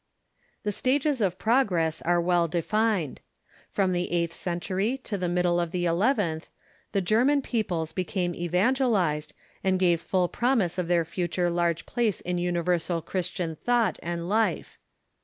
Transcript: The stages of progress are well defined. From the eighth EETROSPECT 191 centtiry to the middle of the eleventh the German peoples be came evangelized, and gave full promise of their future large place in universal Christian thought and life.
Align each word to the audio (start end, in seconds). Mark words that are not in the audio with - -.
The 0.63 0.71
stages 0.71 1.21
of 1.21 1.37
progress 1.37 2.01
are 2.01 2.19
well 2.19 2.47
defined. 2.47 3.21
From 3.69 3.91
the 3.93 4.11
eighth 4.11 4.31
EETROSPECT 4.31 4.71
191 4.71 4.97
centtiry 4.97 5.03
to 5.03 5.15
the 5.19 5.29
middle 5.29 5.59
of 5.59 5.69
the 5.69 5.85
eleventh 5.85 6.49
the 6.91 7.01
German 7.03 7.43
peoples 7.43 7.91
be 7.93 8.03
came 8.03 8.33
evangelized, 8.33 9.33
and 9.63 9.77
gave 9.77 10.01
full 10.01 10.27
promise 10.27 10.79
of 10.79 10.87
their 10.87 11.05
future 11.05 11.51
large 11.51 11.85
place 11.85 12.19
in 12.19 12.39
universal 12.39 13.03
Christian 13.03 13.55
thought 13.57 13.99
and 14.01 14.27
life. 14.27 14.79